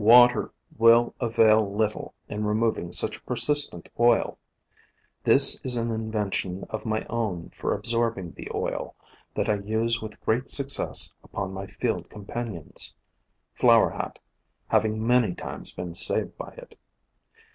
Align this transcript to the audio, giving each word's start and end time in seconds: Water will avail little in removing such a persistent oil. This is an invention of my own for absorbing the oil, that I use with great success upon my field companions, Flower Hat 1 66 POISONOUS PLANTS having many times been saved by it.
Water 0.03 0.49
will 0.79 1.13
avail 1.21 1.75
little 1.75 2.15
in 2.27 2.43
removing 2.43 2.91
such 2.91 3.17
a 3.17 3.21
persistent 3.21 3.87
oil. 3.99 4.39
This 5.25 5.61
is 5.63 5.77
an 5.77 5.91
invention 5.91 6.65
of 6.71 6.87
my 6.87 7.05
own 7.05 7.51
for 7.55 7.75
absorbing 7.75 8.31
the 8.31 8.49
oil, 8.51 8.95
that 9.35 9.47
I 9.47 9.57
use 9.59 10.01
with 10.01 10.19
great 10.21 10.49
success 10.49 11.13
upon 11.23 11.53
my 11.53 11.67
field 11.67 12.09
companions, 12.09 12.95
Flower 13.53 13.91
Hat 13.91 14.17
1 14.71 14.81
66 14.81 14.81
POISONOUS 14.81 14.81
PLANTS 14.81 14.83
having 14.89 15.05
many 15.07 15.35
times 15.35 15.75
been 15.75 15.93
saved 15.93 16.35
by 16.35 16.51
it. 16.53 16.75